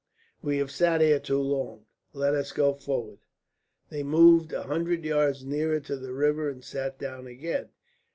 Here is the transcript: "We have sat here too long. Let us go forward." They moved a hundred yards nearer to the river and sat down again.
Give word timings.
"We 0.41 0.57
have 0.57 0.71
sat 0.71 0.99
here 1.01 1.19
too 1.19 1.39
long. 1.41 1.85
Let 2.11 2.33
us 2.33 2.51
go 2.53 2.73
forward." 2.73 3.19
They 3.89 4.01
moved 4.01 4.51
a 4.51 4.63
hundred 4.63 5.05
yards 5.05 5.45
nearer 5.45 5.79
to 5.81 5.95
the 5.95 6.11
river 6.11 6.49
and 6.49 6.63
sat 6.63 6.97
down 6.97 7.27
again. 7.27 7.69